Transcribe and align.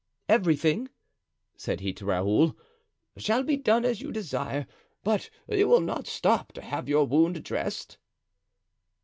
"Everything," 0.27 0.89
said 1.55 1.81
he 1.81 1.93
to 1.93 2.07
Raoul, 2.07 2.57
"shall 3.17 3.43
be 3.43 3.55
done 3.55 3.85
as 3.85 4.01
you 4.01 4.11
desire; 4.11 4.65
but 5.03 5.29
you 5.47 5.67
will 5.67 5.79
not 5.79 6.07
stop 6.07 6.53
to 6.53 6.61
have 6.63 6.89
your 6.89 7.05
wound 7.05 7.43
dressed?" 7.43 7.99